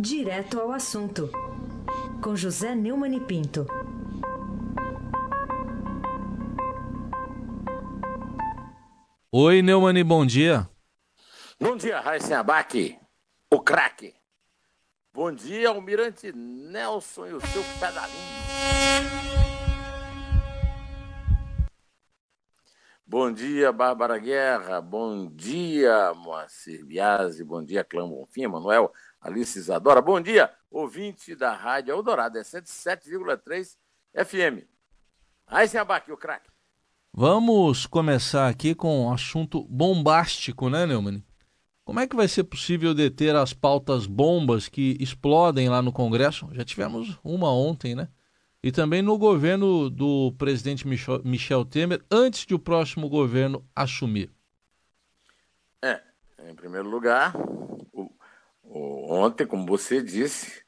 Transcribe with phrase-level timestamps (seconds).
[0.00, 1.28] Direto ao assunto,
[2.22, 3.66] com José Neumann e Pinto.
[9.32, 10.70] Oi, Neumani, bom dia.
[11.60, 12.96] Bom dia, Raíssa Abac,
[13.52, 14.14] o craque.
[15.12, 18.38] Bom dia, Almirante Nelson e o seu pedalinho.
[23.10, 24.82] Bom dia, Bárbara Guerra.
[24.82, 27.42] Bom dia, Moacir Biasi.
[27.42, 30.00] Bom dia, Clã Bonfim, Manuel, Alice Isadora.
[30.00, 33.76] Bom dia, ouvinte da Rádio Eldorado, é 107,3
[34.14, 34.66] FM.
[35.46, 36.50] Aí, sem abaque, o craque.
[37.12, 41.24] Vamos começar aqui com um assunto bombástico, né, Neumann?
[41.84, 46.48] Como é que vai ser possível deter as pautas bombas que explodem lá no Congresso?
[46.52, 48.08] Já tivemos uma ontem, né?
[48.62, 54.30] e também no governo do presidente Michel Temer, antes de o próximo governo assumir?
[55.82, 56.00] É,
[56.48, 57.34] em primeiro lugar,
[58.70, 60.64] ontem, como você disse,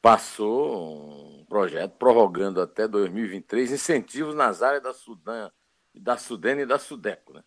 [0.00, 5.50] passou um projeto prorrogando até 2023 incentivos nas áreas da Sudã,
[5.94, 7.32] da Sudene e da Sudeco.
[7.32, 7.42] Né?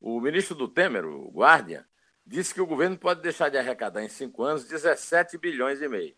[0.00, 1.86] O ministro do Temer, o Guardia,
[2.24, 6.16] disse que o governo pode deixar de arrecadar em cinco anos 17 bilhões e meio.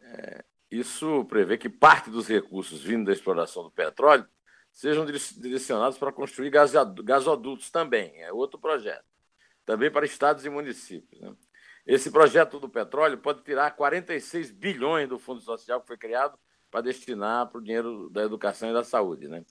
[0.00, 4.26] É, isso prevê que parte dos recursos vindo da exploração do petróleo
[4.72, 9.06] sejam direcionados para construir gasodutos também, é outro projeto.
[9.64, 11.20] Também para estados e municípios.
[11.20, 11.34] Né?
[11.86, 16.36] Esse projeto do petróleo pode tirar 46 bilhões do Fundo Social que foi criado
[16.70, 19.28] para destinar para o dinheiro da educação e da saúde.
[19.28, 19.44] Né?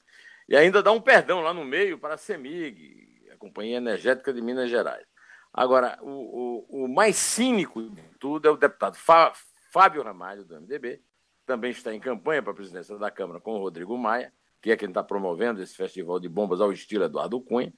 [0.49, 4.41] E ainda dá um perdão lá no meio para a CEMIG, a Companhia Energética de
[4.41, 5.05] Minas Gerais.
[5.53, 11.01] Agora, o, o, o mais cínico de tudo é o deputado Fábio Ramalho, do MDB,
[11.45, 14.75] também está em campanha para a presidência da Câmara com o Rodrigo Maia, que é
[14.75, 17.73] quem está promovendo esse festival de bombas ao estilo Eduardo Cunha.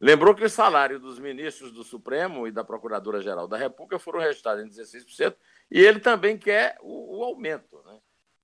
[0.00, 4.62] Lembrou que o salário dos ministros do Supremo e da Procuradora-Geral da República foram registrados
[4.62, 5.34] em 16%,
[5.70, 7.82] e ele também quer o, o aumento.
[7.84, 7.98] Né?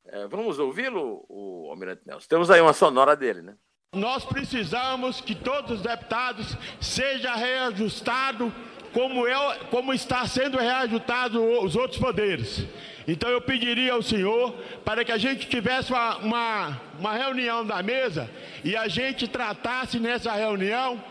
[0.07, 2.27] É, vamos ouvi-lo, o Almirante Nelson?
[2.29, 3.57] Temos aí uma sonora dele, né?
[3.95, 8.51] Nós precisamos que todos os deputados seja reajustado
[8.93, 12.67] como, é, como está sendo reajustado os outros poderes.
[13.07, 14.53] Então eu pediria ao senhor
[14.85, 18.31] para que a gente tivesse uma, uma, uma reunião da mesa
[18.65, 21.03] e a gente tratasse nessa reunião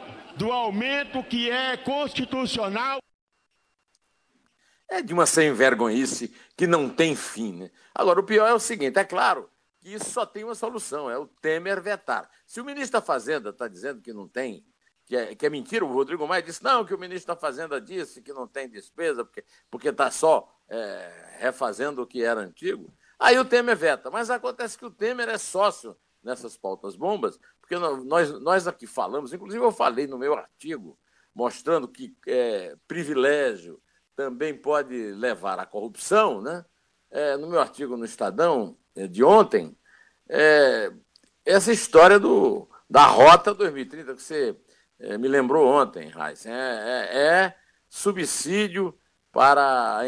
[0.42, 3.00] do aumento que é constitucional.
[4.90, 7.54] É de uma sem vergonhice que não tem fim.
[7.54, 7.72] Né?
[7.94, 9.48] Agora, o pior é o seguinte: é claro
[9.80, 12.28] que isso só tem uma solução, é o Temer vetar.
[12.48, 14.66] Se o ministro da Fazenda está dizendo que não tem
[15.06, 15.86] que é, que é mentira.
[15.86, 19.28] O Rodrigo Maia disse não, que o ministro da Fazenda disse que não tem despesa,
[19.70, 22.92] porque está só é, refazendo o que era antigo.
[23.20, 24.10] Aí o Temer veta.
[24.10, 29.34] Mas acontece que o Temer é sócio nessas pautas bombas, porque nós, nós aqui falamos,
[29.34, 30.98] inclusive eu falei no meu artigo,
[31.34, 33.82] mostrando que é, privilégio
[34.16, 36.66] também pode levar à corrupção, né?
[37.10, 39.76] É, no meu artigo no Estadão é, de ontem,
[40.30, 40.94] é,
[41.46, 44.56] essa história do, da Rota 2030, que você
[45.00, 47.56] é, me lembrou ontem, Raiz, é, é,
[47.90, 48.98] subsídio
[49.32, 50.02] para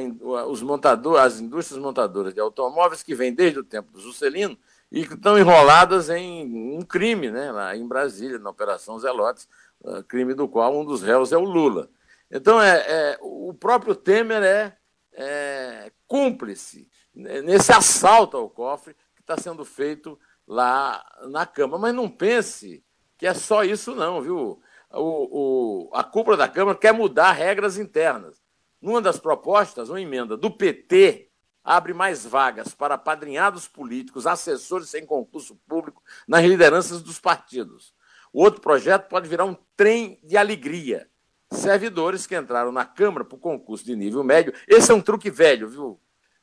[0.47, 4.57] os montadores, as indústrias montadoras de automóveis que vêm desde o tempo do Juscelino
[4.93, 9.49] e que estão enroladas em um crime, né, lá em Brasília, na Operação Zelotes,
[9.83, 11.89] ah, crime do qual um dos réus é o Lula.
[12.29, 14.77] Então, é, é o próprio Temer é,
[15.13, 20.17] é cúmplice nesse assalto ao cofre que está sendo feito
[20.47, 21.81] lá na Câmara.
[21.81, 22.83] Mas não pense
[23.17, 24.61] que é só isso, não, viu?
[24.91, 28.43] o, o, a cúpula da Câmara quer mudar regras internas.
[28.79, 31.31] Numa das propostas, uma emenda do PT
[31.63, 37.93] abre mais vagas para padrinhados políticos, assessores sem concurso público nas lideranças dos partidos.
[38.33, 41.07] O outro projeto pode virar um trem de alegria.
[41.51, 44.53] Servidores que entraram na Câmara por concurso de nível médio.
[44.67, 45.99] Esse é um truque velho, viu?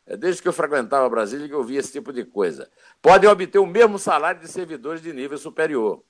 [0.06, 2.70] É desde que eu frequentava Brasília que eu vi esse tipo de coisa.
[3.02, 6.04] Podem obter o mesmo salário de servidores de nível superior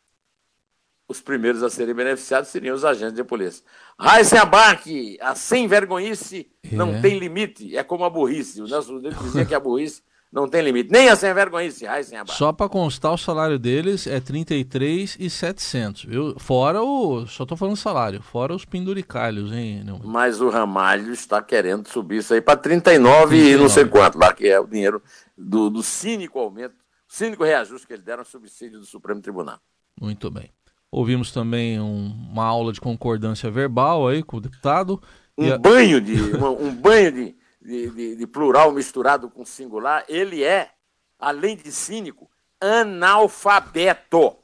[1.11, 3.65] os primeiros a serem beneficiados seriam os agentes de polícia.
[3.99, 6.77] Raíssa Abac, a sem vergonhice é.
[6.77, 8.63] não tem limite, é como a burrice.
[8.63, 10.03] O Nelson Rodrigues dizia que a burrice
[10.33, 10.93] não tem limite.
[10.93, 12.39] Nem a sem vergonhice, Raíssa Abac.
[12.39, 16.39] Só para constar, o salário deles é 33,700, viu?
[16.39, 17.27] Fora o...
[17.27, 19.85] Só estou falando salário, fora os penduricalhos, hein?
[20.05, 24.17] Mas o Ramalho está querendo subir isso aí para 39, 39 e não sei quanto,
[24.17, 25.03] lá que é o dinheiro
[25.37, 26.77] do, do cínico aumento,
[27.09, 29.59] cínico reajuste que eles deram ao subsídio do Supremo Tribunal.
[30.01, 30.53] Muito bem.
[30.93, 35.01] Ouvimos também um, uma aula de concordância verbal aí com o deputado.
[35.39, 35.59] Um a...
[35.59, 40.05] banho, de, um banho de, de, de, de plural misturado com singular.
[40.09, 40.71] Ele é,
[41.19, 42.29] além de cínico,
[42.61, 44.37] analfabeto.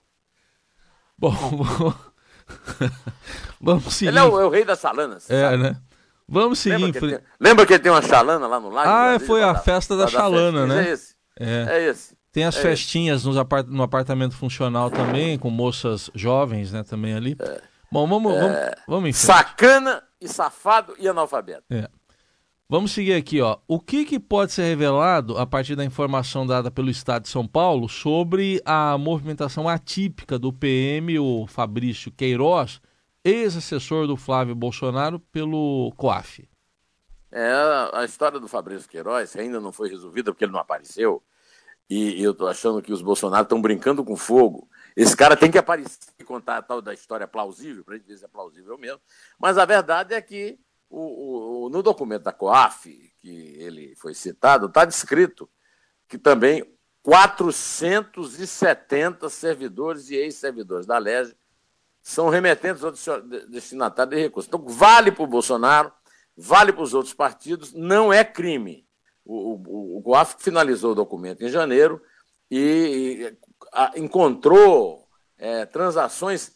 [1.18, 1.34] Bom,
[3.60, 4.10] vamos seguir.
[4.10, 5.28] Ele é o, é o, rei das salanas.
[5.28, 5.62] É, sabe?
[5.62, 5.76] né?
[6.28, 8.88] Vamos seguir lembra em que, tem, lembra que tem uma chalana lá no lago?
[8.88, 10.82] Ah, foi a festa da, da chalana, festinha?
[10.82, 10.88] né?
[10.88, 11.14] É esse.
[11.38, 11.66] É.
[11.68, 12.15] É esse.
[12.36, 17.14] Tem as É festinhas nos apart- no apartamento funcional também, com moças jovens, né, também
[17.14, 17.34] ali.
[17.90, 18.56] Bom, vamos, vamos,
[18.86, 19.24] vamos em frente.
[19.24, 21.64] Sacana e safado e analfabeto.
[21.70, 21.88] É.
[22.68, 23.56] Vamos seguir aqui, ó.
[23.66, 27.46] O que, que pode ser revelado a partir da informação dada pelo Estado de São
[27.48, 32.82] Paulo sobre a movimentação atípica do PM, o Fabrício Queiroz,
[33.24, 36.46] ex-assessor do Flávio Bolsonaro, pelo COAF?
[37.32, 37.50] É,
[37.94, 41.22] a história do Fabrício Queiroz ainda não foi resolvida porque ele não apareceu.
[41.88, 44.68] E, eu tô achando que os Bolsonaro estão brincando com fogo.
[44.96, 48.06] Esse cara tem que aparecer e contar a tal da história plausível, para a gente
[48.06, 49.00] ver se é plausível mesmo.
[49.38, 53.28] Mas a verdade é que o, o- no documento da COAF, que
[53.58, 55.48] ele foi citado, está descrito
[56.08, 56.64] que também
[57.02, 61.34] 470 servidores e ex-servidores da LEG
[62.02, 64.48] são remetentes ou de- destinatários de recursos.
[64.48, 65.92] Então, vale para o Bolsonaro,
[66.36, 68.85] vale para os outros partidos, não é crime.
[69.26, 72.00] O, o, o COAF finalizou o documento em janeiro
[72.50, 72.58] e,
[73.28, 73.38] e,
[73.72, 76.52] a- encontrou é, transações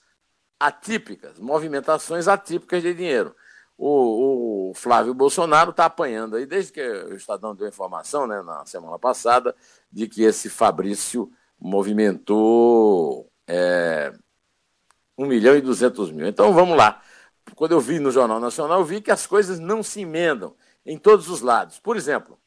[0.59, 3.35] atípicas, movimentações atípicas de dinheiro.
[3.77, 8.65] O, o Flávio Bolsonaro está apanhando aí, desde que o Estadão deu informação né, na
[8.67, 9.55] semana passada,
[9.91, 14.13] de que esse Fabrício movimentou é,
[15.19, 16.27] 1 milhão e 200 mil.
[16.27, 17.03] Então vamos lá.
[17.55, 20.99] Quando eu vi no Jornal Nacional, eu vi que as coisas não se emendam em
[20.99, 21.79] todos os lados.
[21.79, 22.40] Por exemplo,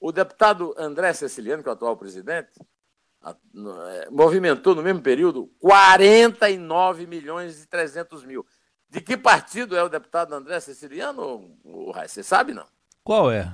[0.00, 2.50] o deputado André Ceciliano, que é o atual presidente,
[3.22, 8.46] é, movimentou no mesmo período 49 milhões e 300 mil.
[8.88, 11.56] De que partido é o deputado André Ceciliano?
[11.94, 12.66] Você sabe, não?
[13.04, 13.52] Qual é?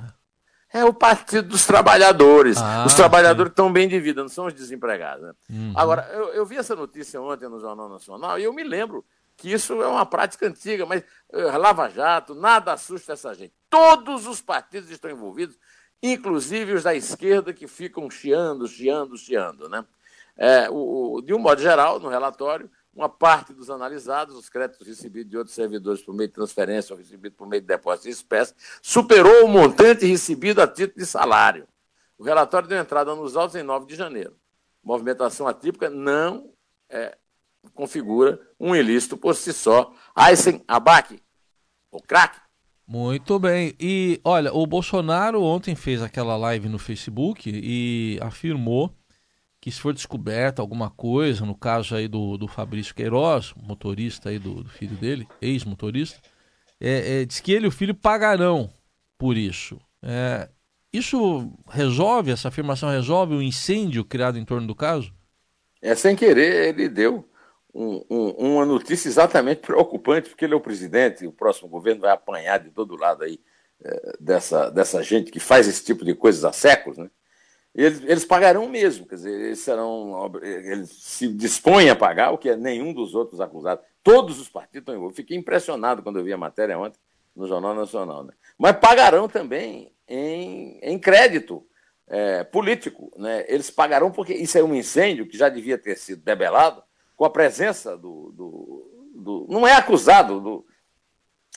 [0.73, 2.57] É o Partido dos Trabalhadores.
[2.59, 5.27] Ah, os trabalhadores que estão bem de vida, não são os desempregados.
[5.27, 5.33] né?
[5.51, 5.73] Uhum.
[5.77, 9.05] Agora, eu, eu vi essa notícia ontem no Jornal Nacional e eu me lembro
[9.37, 13.53] que isso é uma prática antiga, mas eh, Lava Jato, nada assusta essa gente.
[13.69, 15.59] Todos os partidos estão envolvidos,
[16.03, 19.69] inclusive os da esquerda que ficam chiando, chiando, chiando.
[19.69, 19.85] Né?
[20.37, 25.31] É, o, de um modo geral, no relatório, uma parte dos analisados, os créditos recebidos
[25.31, 28.55] de outros servidores por meio de transferência ou recebidos por meio de depósito de espécie,
[28.81, 31.69] superou o montante recebido a título de salário.
[32.19, 34.37] O relatório deu entrada nos autos em 9 de janeiro.
[34.83, 36.51] Movimentação atípica não
[36.89, 37.19] é,
[37.75, 39.93] configura um ilícito por si só.
[40.15, 41.21] Aysen Abac,
[41.91, 42.41] o craque,
[42.87, 43.75] Muito bem.
[43.81, 48.95] E olha, o Bolsonaro ontem fez aquela live no Facebook e afirmou
[49.61, 54.39] que se for descoberta alguma coisa, no caso aí do, do Fabrício Queiroz, motorista aí
[54.39, 56.21] do, do filho dele, ex-motorista,
[56.81, 58.71] é, é, diz que ele e o filho pagarão
[59.19, 59.81] por isso.
[60.01, 60.49] É,
[60.93, 65.13] isso resolve, essa afirmação resolve o incêndio criado em torno do caso?
[65.83, 67.29] É, sem querer, ele deu
[67.77, 72.01] um- um- uma notícia exatamente preocupante, porque ele é o presidente e o próximo governo
[72.03, 73.39] vai apanhar de todo lado aí
[73.85, 77.11] eh, dessa, dessa gente que faz esse tipo de coisas há séculos, né?
[77.75, 82.49] Eles, eles pagarão mesmo, quer dizer, eles serão, eles se dispõem a pagar o que
[82.49, 83.85] é nenhum dos outros acusados.
[84.03, 85.17] Todos os partidos estão envolvidos.
[85.17, 86.99] Fiquei impressionado quando eu vi a matéria ontem
[87.35, 88.25] no Jornal Nacional.
[88.25, 88.33] Né?
[88.57, 91.67] Mas pagarão também em, em crédito
[92.09, 93.13] é, político.
[93.15, 93.45] Né?
[93.47, 96.83] Eles pagarão porque isso é um incêndio que já devia ter sido debelado
[97.17, 98.31] com a presença do.
[98.33, 100.67] do, do- não é acusado, do,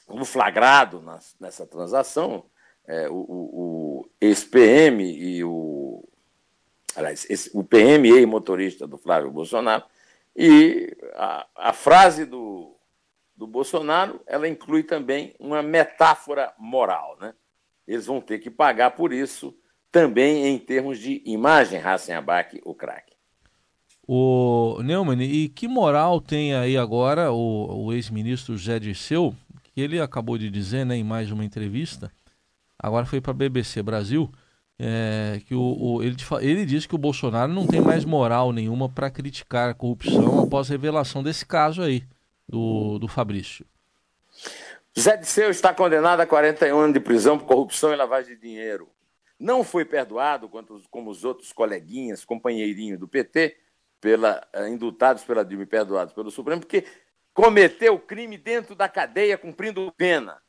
[0.08, 2.46] do flagrado nas- nessa transação,
[2.88, 6.04] é, o, o- o ex-PM e o.
[6.96, 9.84] Aliás, esse- o PM e motorista do Flávio Bolsonaro.
[10.36, 12.76] E a, a frase do,
[13.36, 17.34] do Bolsonaro, ela inclui também uma metáfora moral, né?
[17.88, 19.56] Eles vão ter que pagar por isso
[19.92, 23.09] também em termos de imagem, Hassenabach, o craque.
[24.12, 30.00] O Neumann, e que moral tem aí agora o, o ex-ministro José Dirceu, que ele
[30.02, 32.12] acabou de dizer né, em mais uma entrevista,
[32.80, 34.28] agora foi para a BBC Brasil,
[34.80, 38.90] é, que o, o- ele, ele disse que o Bolsonaro não tem mais moral nenhuma
[38.90, 42.04] para criticar a corrupção após a revelação desse caso aí,
[42.48, 43.64] do, do Fabrício.
[44.98, 48.88] José Disseu está condenado a 41 anos de prisão por corrupção e lavagem de dinheiro.
[49.40, 50.50] Não foi perdoado,
[50.90, 53.56] como os outros coleguinhas, companheirinhos do PT,
[54.02, 56.86] pela, eh, indultados pela Dilma e perdoados pelo Supremo, porque
[57.34, 60.42] cometeu crime dentro da cadeia, cumprindo pena.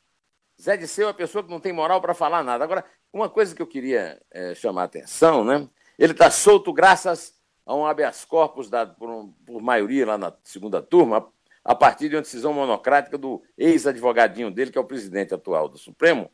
[0.61, 2.63] Zé Disseu é uma pessoa que não tem moral para falar nada.
[2.63, 5.67] Agora, uma coisa que eu queria eh, chamar a atenção, né?
[5.97, 7.33] Ele está solto graças
[7.65, 11.27] a um habeas corpus dado por, um- por maioria lá na segunda turma,
[11.63, 15.77] a partir de uma decisão monocrática do ex-advogadinho dele, que é o presidente atual do
[15.77, 16.29] Supremo.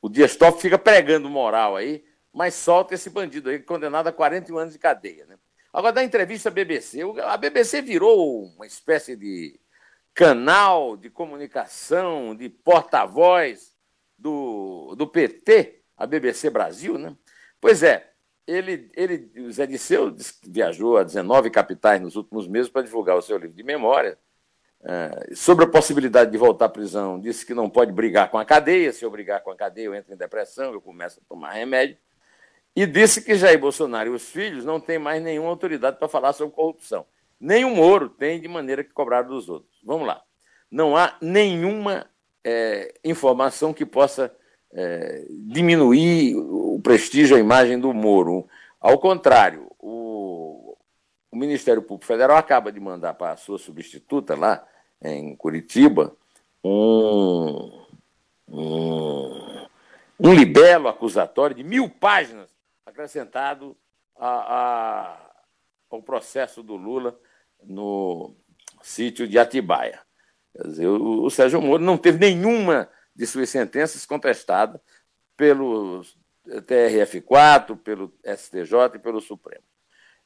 [0.00, 4.56] O Dias Toffoli fica pregando moral aí, mas solta esse bandido aí, condenado a 41
[4.58, 5.26] anos de cadeia.
[5.26, 5.36] Né?
[5.72, 9.58] Agora, da entrevista à BBC, a BBC virou uma espécie de
[10.12, 13.74] canal de comunicação, de porta-voz
[14.18, 17.16] do, do PT, a BBC Brasil, né?
[17.60, 18.10] Pois é,
[18.46, 23.22] ele, ele, o Zé Disseu viajou a 19 capitais nos últimos meses para divulgar o
[23.22, 24.18] seu livro de memória.
[24.82, 28.44] É, sobre a possibilidade de voltar à prisão, disse que não pode brigar com a
[28.44, 28.92] cadeia.
[28.92, 31.96] Se eu brigar com a cadeia, eu entro em depressão, eu começo a tomar remédio.
[32.80, 36.32] E disse que Jair Bolsonaro e os filhos não têm mais nenhuma autoridade para falar
[36.32, 37.04] sobre corrupção.
[37.38, 39.78] Nem o Moro tem de maneira que cobrar dos outros.
[39.84, 40.22] Vamos lá.
[40.70, 42.06] Não há nenhuma
[42.42, 44.34] é, informação que possa
[44.72, 48.48] é, diminuir o prestígio, a imagem do Moro.
[48.80, 50.74] Ao contrário, o,
[51.30, 54.66] o Ministério Público Federal acaba de mandar para a sua substituta lá,
[55.02, 56.16] em Curitiba,
[56.64, 57.84] um,
[58.48, 59.66] um,
[60.18, 62.49] um libelo acusatório de mil páginas
[62.90, 63.76] acrescentado
[64.16, 65.30] a, a,
[65.88, 67.18] ao processo do Lula
[67.62, 68.36] no
[68.82, 70.00] sítio de Atibaia.
[70.54, 74.82] Quer dizer, o, o Sérgio Moro não teve nenhuma de suas sentenças contestada
[75.36, 76.02] pelo
[76.46, 79.64] TRF4, pelo STJ e pelo Supremo.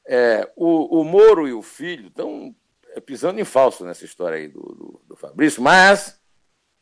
[0.07, 2.55] É, o, o, Moro e o filho estão
[2.89, 6.21] é, pisando em falso nessa história aí do, do, do, Fabrício, mas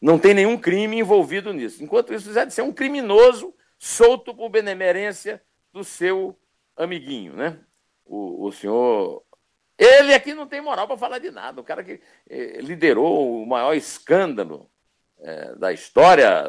[0.02, 1.84] não tem nenhum crime envolvido nisso.
[1.84, 5.42] Enquanto isso, Zé de ser um criminoso solto por benemerência
[5.74, 6.39] do seu
[6.77, 7.60] amiguinho, né?
[8.06, 9.24] O, o senhor
[9.77, 11.60] ele aqui não tem moral para falar de nada.
[11.60, 12.00] O cara que
[12.30, 14.70] eh, liderou o maior escândalo
[15.20, 16.46] eh, da história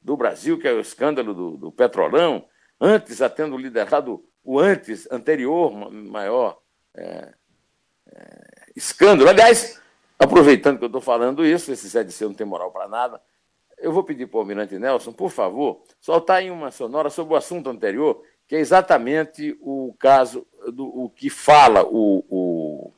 [0.00, 2.46] do Brasil, que é o escândalo do, do Petrolão,
[2.80, 6.60] antes já tendo liderado o antes, anterior, maior
[6.94, 7.34] eh,
[8.76, 9.30] escândalo.
[9.30, 9.80] Aliás,
[10.18, 13.20] aproveitando que eu estou falando isso, esse Zé de Seu não tem moral para nada,
[13.78, 17.36] eu vou pedir para o Almirante Nelson, por favor, soltar em uma sonora sobre o
[17.36, 22.92] assunto anterior, que é exatamente o caso do o que fala o, o,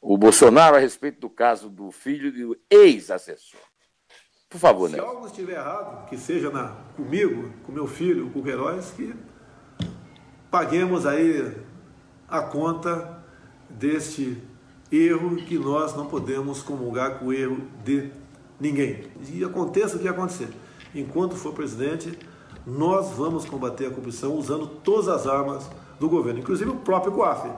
[0.00, 3.60] o Bolsonaro a respeito do caso do filho do ex-assessor.
[4.48, 8.42] Por favor, Se algo estiver errado, que seja na, comigo, com meu filho, com o
[8.42, 9.14] Queiroz, que
[10.50, 11.54] paguemos aí
[12.26, 13.24] a conta
[13.68, 14.42] deste
[14.90, 18.10] erro que nós não podemos comungar com o erro de
[18.58, 19.04] ninguém.
[19.32, 20.48] E aconteça o que acontecer.
[20.92, 22.18] Enquanto for presidente,
[22.66, 27.54] nós vamos combater a corrupção usando todas as armas do governo, inclusive o próprio COAF.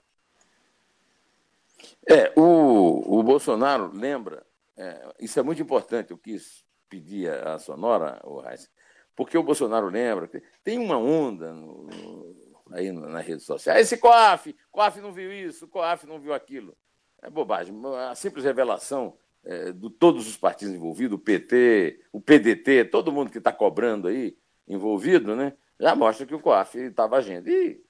[2.08, 4.44] É, o, o Bolsonaro lembra,
[4.76, 8.68] é, isso é muito importante, eu quis pedir a Sonora, o Reis,
[9.14, 12.36] porque o Bolsonaro lembra que tem uma onda no, no,
[12.72, 13.86] aí nas redes sociais.
[13.86, 16.76] Esse COAF, COAF não viu isso, COAF não viu aquilo.
[17.22, 17.74] É bobagem.
[18.10, 23.30] A simples revelação é, de todos os partidos envolvidos, o PT, o PDT, todo mundo
[23.30, 27.48] que está cobrando aí, envolvido, né, já mostra que o COAF estava agindo.
[27.48, 27.82] E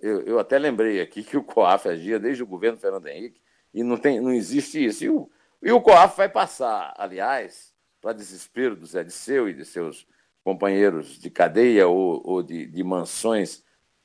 [0.00, 3.40] eu, eu, até lembrei aqui que o COAF agia desde o governo Fernando Henrique
[3.74, 5.04] e não, tem, não existe isso.
[5.04, 5.30] E o,
[5.62, 10.06] e o COAF vai passar, aliás, para desespero do Zé Disseu e de seus
[10.42, 13.62] companheiros de cadeia ou, ou de, de, mansões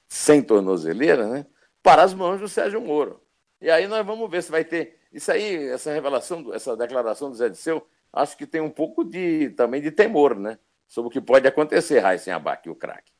[0.07, 1.45] sem tornozeleira, né,
[1.81, 3.21] para as mãos do Sérgio Moro.
[3.61, 4.99] E aí nós vamos ver se vai ter.
[5.13, 9.49] Isso aí, essa revelação, essa declaração do Zé Disseu, acho que tem um pouco de
[9.51, 10.59] também de temor, né?
[10.87, 13.11] Sobre o que pode acontecer, Raíssen Abac, o craque.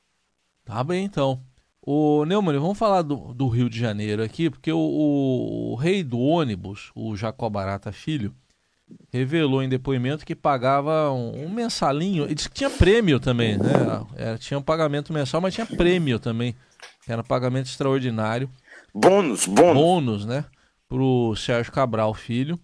[0.63, 1.41] Tá bem, então.
[1.87, 6.03] O Neumann, vamos falar do, do, Rio de Janeiro aqui, porque o, o, o, rei
[6.03, 8.33] do ônibus, o Jacó Barata Filho,
[9.11, 13.71] revelou em depoimento que pagava um, um mensalinho, e disse que tinha prêmio também, né?
[14.15, 16.55] É, tinha um pagamento mensal, mas tinha prêmio também,
[17.03, 18.49] que era um pagamento extraordinário.
[18.93, 19.73] Bônus, bônus.
[19.73, 20.45] Bônus, né?
[20.89, 22.59] Para o Sérgio Cabral Filho.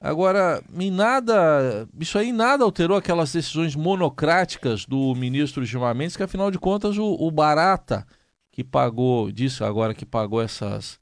[0.00, 6.22] Agora, em nada, isso aí nada alterou aquelas decisões monocráticas do ministro Gilmar Mendes, que
[6.22, 8.06] afinal de contas o, o Barata,
[8.52, 11.00] que pagou, disse agora que pagou essas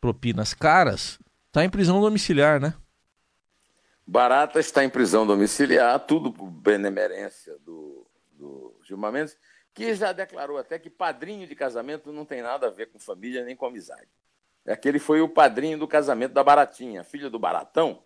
[0.00, 2.74] propinas caras, está em prisão domiciliar, né?
[4.06, 9.36] Barata está em prisão domiciliar, tudo por benemerência do, do Gilmar Mendes,
[9.74, 13.44] que já declarou até que padrinho de casamento não tem nada a ver com família
[13.44, 14.08] nem com amizade.
[14.64, 18.02] Aquele foi o padrinho do casamento da Baratinha, filha do Baratão,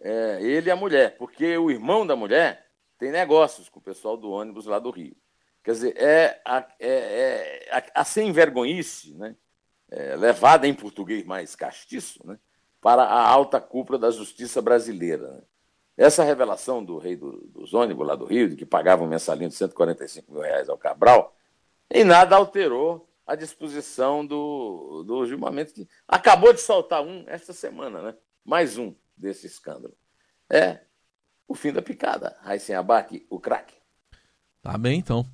[0.00, 2.66] é, ele e a mulher, porque o irmão da mulher
[2.98, 5.16] tem negócios com o pessoal do ônibus lá do Rio.
[5.62, 9.36] Quer dizer, é a, é, é a, a sem vergonhice, né?
[9.90, 12.38] É, levada em português mais castiço, né?
[12.80, 15.28] para a alta cúpula da justiça brasileira.
[15.32, 15.42] Né?
[15.96, 19.50] Essa revelação do rei do, dos ônibus lá do Rio, de que pagava um mensalinho
[19.50, 21.36] de 145 mil reais ao Cabral,
[21.90, 28.00] em nada alterou a disposição do, do Mendes, que acabou de soltar um esta semana,
[28.00, 28.14] né?
[28.44, 29.96] mais um desse escândalo.
[30.50, 30.80] É
[31.46, 32.36] o fim da picada.
[32.42, 33.74] Raíssen Abac, o craque.
[34.62, 35.26] Tá bem, então.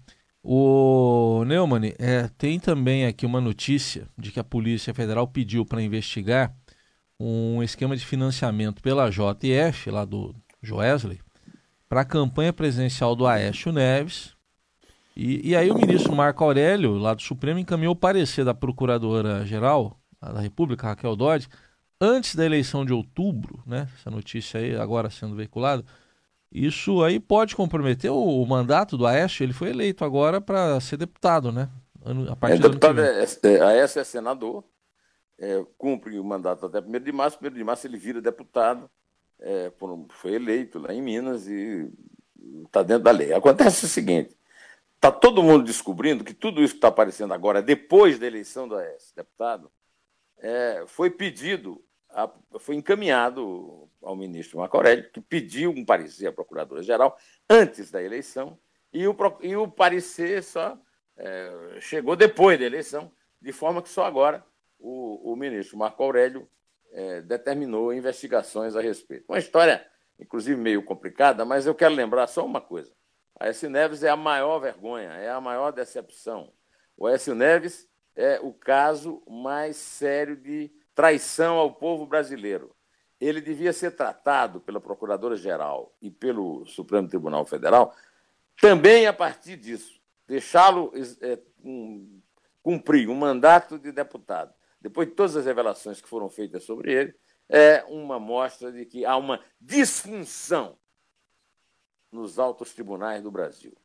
[0.42, 5.82] O Neumann, é, tem também aqui uma notícia de que a Polícia Federal pediu para
[5.82, 6.54] investigar
[7.18, 11.20] um esquema de financiamento pela JF, lá do Joesley,
[11.88, 14.36] para a campanha presidencial do Aécio Neves.
[15.16, 19.98] E, e, aí o ministro Marco Aurélio, lá do Supremo, encaminhou o parecer da Procuradora-Geral
[20.20, 21.48] da República, Raquel Dodge,
[22.00, 23.88] antes da eleição de outubro, né?
[23.98, 25.84] Essa notícia aí agora sendo veiculada.
[26.50, 29.42] Isso aí pode comprometer o, o mandato do Aécio.
[29.42, 31.68] Ele foi eleito agora para ser deputado, né?
[32.30, 34.62] A partir é, deputado é, é, Aécio é senador,
[35.38, 37.38] é, cumpre o mandato até 1 de março.
[37.42, 38.88] 1 de março ele vira deputado,
[39.40, 39.72] é,
[40.10, 41.90] foi eleito lá em Minas e
[42.64, 43.32] está dentro da lei.
[43.32, 44.36] Acontece o seguinte:
[44.94, 48.76] está todo mundo descobrindo que tudo isso que está aparecendo agora, depois da eleição do
[48.76, 49.70] AS, deputado,
[50.38, 51.82] é, foi pedido,
[52.58, 57.18] foi encaminhado ao ministro Marco Aurélio, que pediu um parecer à Procuradora-Geral
[57.48, 58.58] antes da eleição,
[58.92, 60.78] e o, e o parecer só
[61.16, 64.44] é, chegou depois da eleição, de forma que só agora
[64.78, 66.48] o, o ministro Marco Aurélio
[66.92, 69.26] é, determinou investigações a respeito.
[69.28, 69.86] Uma história,
[70.18, 72.92] inclusive, meio complicada, mas eu quero lembrar só uma coisa.
[73.38, 73.68] A S.
[73.68, 76.52] Neves é a maior vergonha, é a maior decepção.
[76.96, 77.34] O S.
[77.34, 82.74] Neves é o caso mais sério de traição ao povo brasileiro.
[83.20, 87.94] Ele devia ser tratado pela Procuradora-Geral e pelo Supremo Tribunal Federal
[88.60, 90.00] também a partir disso.
[90.26, 92.20] Deixá-lo é, um,
[92.62, 94.52] cumprir um mandato de deputado
[94.86, 97.14] depois de todas as revelações que foram feitas sobre ele,
[97.48, 100.78] é uma mostra de que há uma disfunção
[102.10, 103.76] nos altos tribunais do Brasil.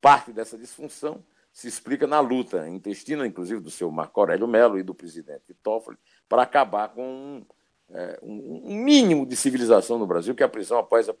[0.00, 1.24] Parte dessa disfunção
[1.56, 5.96] se explica na luta intestina, inclusive do seu Marco Aurélio Melo e do presidente Toffoli,
[6.28, 7.46] para acabar com um,
[7.88, 11.14] é, um, mínimo de civilização no Brasil, que é a prisão após a,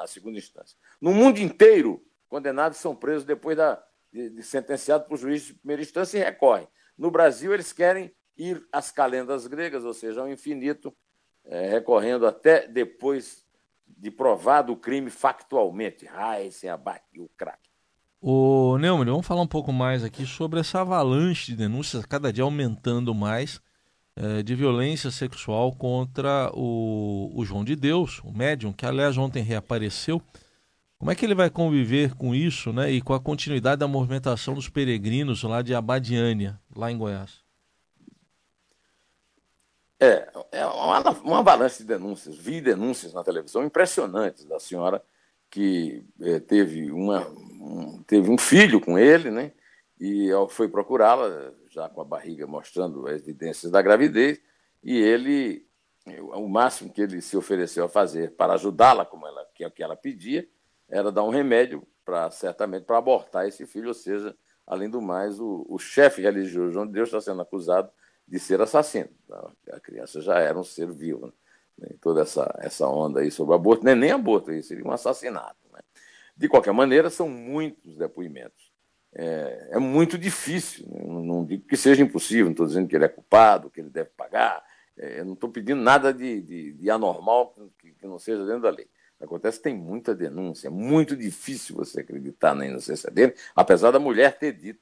[0.00, 0.78] a, segunda instância.
[0.98, 5.82] No mundo inteiro, condenados são presos depois da, de, de sentenciado por juiz de primeira
[5.82, 6.66] instância e recorrem.
[6.96, 10.96] No Brasil, eles querem ir às calendas gregas, ou seja, ao infinito,
[11.44, 13.44] é, recorrendo até depois
[13.86, 16.08] de provado o crime factualmente.
[16.08, 17.71] Heisen, abate o craque.
[18.24, 22.44] O Neumann, vamos falar um pouco mais aqui sobre essa avalanche de denúncias, cada dia
[22.44, 23.60] aumentando mais,
[24.14, 29.42] é, de violência sexual contra o, o João de Deus, o médium, que aliás ontem
[29.42, 30.22] reapareceu.
[31.00, 34.54] Como é que ele vai conviver com isso né, e com a continuidade da movimentação
[34.54, 37.40] dos peregrinos lá de Abadiânia, lá em Goiás?
[39.98, 42.36] É, é uma, uma avalanche de denúncias.
[42.36, 45.02] Vi denúncias na televisão impressionantes da senhora
[45.50, 47.26] que é, teve, uma,
[48.06, 49.52] teve um filho com ele, né?
[50.00, 54.40] E foi procurá-la, já com a barriga mostrando as evidências da gravidez,
[54.82, 55.66] e ele,
[56.34, 59.70] o máximo que ele se ofereceu a fazer para ajudá-la, como ela, que é o
[59.70, 60.48] que ela pedia,
[60.88, 65.38] era dar um remédio para certamente para abortar esse filho, ou seja, além do mais,
[65.38, 67.90] o, o chefe religioso João de Deus está sendo acusado
[68.26, 69.08] de ser assassino.
[69.70, 71.32] A criança já era um ser vivo.
[71.78, 71.88] Né?
[72.00, 75.56] Toda essa, essa onda aí sobre aborto, não é nem aborto, isso seria um assassinato.
[75.72, 75.80] Né?
[76.36, 78.72] De qualquer maneira, são muitos depoimentos.
[79.14, 81.02] É, é muito difícil, né?
[81.04, 83.90] não, não, digo que seja impossível, não estou dizendo que ele é culpado, que ele
[83.90, 84.64] deve pagar,
[84.96, 88.70] é, não estou pedindo nada de, de, de anormal que, que, não seja dentro da
[88.70, 88.88] lei.
[89.20, 93.98] Acontece que tem muita denúncia, é muito difícil você acreditar na inocência dele, apesar da
[93.98, 94.80] mulher ter dito,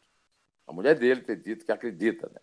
[0.65, 2.31] a mulher dele ter dito que acredita.
[2.33, 2.41] Né?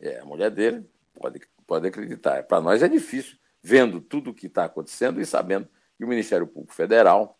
[0.00, 2.42] É, a mulher dele pode, pode acreditar.
[2.44, 6.46] Para nós é difícil, vendo tudo o que está acontecendo e sabendo que o Ministério
[6.46, 7.39] Público Federal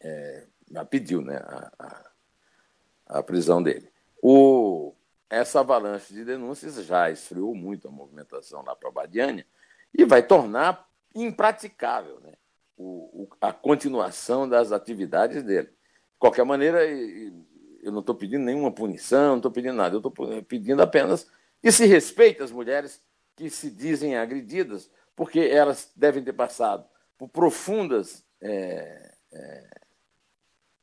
[0.00, 0.46] é,
[0.90, 3.90] pediu né, a, a, a prisão dele.
[4.22, 4.94] O,
[5.30, 9.46] essa avalanche de denúncias já esfriou muito a movimentação lá para Badiânia
[9.96, 12.32] e vai tornar impraticável né,
[12.76, 15.68] o, o, a continuação das atividades dele.
[15.68, 20.42] De qualquer maneira, eu não estou pedindo nenhuma punição, não estou pedindo nada, eu estou
[20.44, 21.30] pedindo apenas
[21.62, 23.02] e se respeita as mulheres
[23.36, 26.84] que se dizem agredidas, porque elas devem ter passado
[27.16, 29.80] por profundas é, é,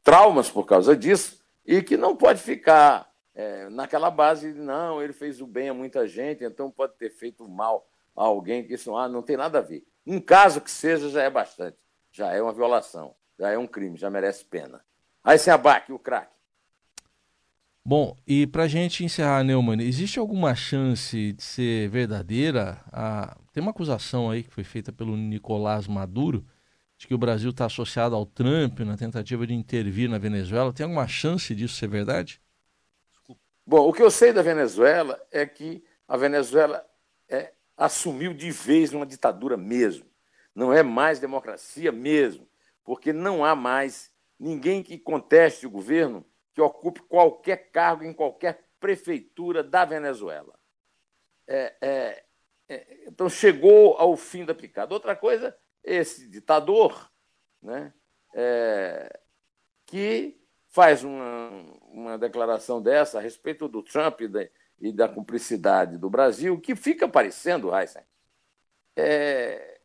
[0.06, 5.12] traumas por causa disso e que não pode ficar é, naquela base de não, ele
[5.12, 8.96] fez o bem a muita gente, então pode ter feito mal a alguém que isso
[8.96, 9.84] ah, não tem nada a ver.
[10.06, 11.78] Um caso que seja já é bastante,
[12.12, 14.80] já é uma violação, já é um crime, já merece pena.
[15.24, 16.36] Aí se abaque o craque.
[17.84, 22.80] Bom, e para gente encerrar, Neumann, existe alguma chance de ser verdadeira?
[22.92, 23.36] A...
[23.52, 26.46] Tem uma acusação aí que foi feita pelo Nicolás Maduro
[26.98, 30.74] de que o Brasil está associado ao Trump na tentativa de intervir na Venezuela.
[30.74, 32.42] Tem alguma chance disso ser verdade?
[33.66, 36.86] Bom, o que eu sei da Venezuela é que a Venezuela
[37.28, 40.06] é, assumiu de vez uma ditadura mesmo.
[40.54, 42.48] Não é mais democracia mesmo,
[42.84, 48.66] porque não há mais ninguém que conteste o governo que ocupe qualquer cargo em qualquer
[48.80, 50.58] prefeitura da Venezuela.
[51.48, 52.24] É, é,
[52.70, 54.94] é, então chegou ao fim da picada.
[54.94, 57.12] Outra coisa, esse ditador,
[57.62, 57.94] né,
[58.34, 59.20] é,
[59.86, 61.50] que faz uma,
[61.90, 64.48] uma declaração dessa a respeito do Trump e da,
[64.80, 68.04] e da cumplicidade do Brasil, que fica parecendo, Heisen,
[68.96, 69.80] é,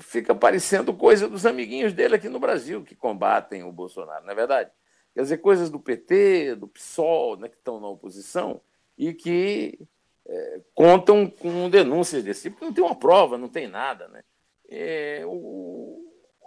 [0.00, 4.36] fica parecendo coisa dos amiguinhos dele aqui no Brasil, que combatem o Bolsonaro, não é
[4.36, 4.70] verdade?
[5.14, 8.60] Quer dizer, coisas do PT, do PSOL, né, que estão na oposição
[8.96, 9.78] e que
[10.26, 14.06] é, contam com denúncias desse tipo, não tem uma prova, não tem nada.
[14.08, 14.22] Né?
[14.68, 16.04] É, o,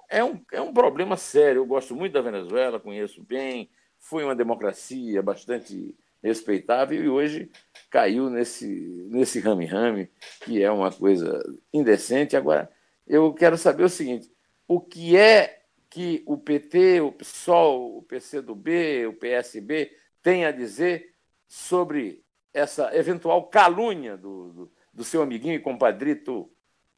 [0.10, 1.62] é, um, é um problema sério.
[1.62, 7.50] Eu gosto muito da Venezuela, conheço bem, foi uma democracia bastante respeitável e hoje
[7.90, 8.68] caiu nesse
[9.10, 10.10] nesse rame-rame,
[10.44, 11.42] que é uma coisa
[11.74, 12.38] indecente.
[12.38, 12.70] Agora,
[13.08, 14.32] eu quero saber o seguinte:
[14.68, 21.14] o que é que o PT, o PSOL, o PCdoB, o PSB têm a dizer
[21.48, 26.50] sobre essa eventual calúnia do, do, do seu amiguinho e compadrito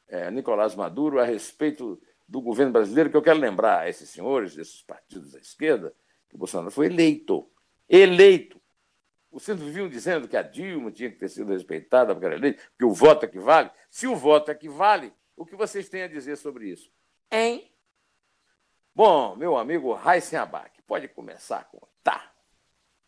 [0.08, 4.54] é, Nicolás Maduro a respeito do governo brasileiro, que eu quero lembrar a esses senhores,
[4.54, 5.94] desses partidos da esquerda,
[6.28, 7.48] que o Bolsonaro foi eleito.
[7.88, 8.60] Eleito.
[9.30, 12.84] Vocês viviam dizendo que a Dilma tinha que ter sido respeitada porque era eleita, que
[12.84, 13.70] o voto é que vale.
[13.90, 16.90] Se o voto é que vale, o que vocês têm a dizer sobre isso?
[17.30, 17.70] Hein?
[18.94, 22.32] Bom, meu amigo Raíssen Abac, pode começar a contar.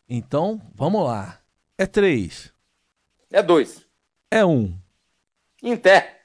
[0.09, 1.41] Então, vamos lá.
[1.77, 2.53] É três.
[3.31, 3.85] É dois.
[4.29, 4.77] É um.
[5.63, 6.16] Inter.